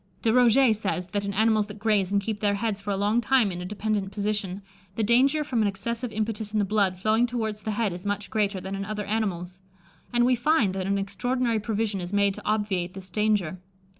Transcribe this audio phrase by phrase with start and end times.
[0.23, 3.21] De Roget says, that in animals that graze and keep their heads for a long
[3.21, 4.63] time in a dependent position,
[4.95, 8.31] the danger from an excessive impetus in the blood flowing towards the head is much
[8.31, 9.61] greater than in other animals;
[10.11, 13.59] and we find that an extraordinary provision is made to obviate this danger.